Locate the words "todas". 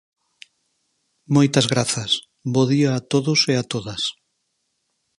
3.73-4.01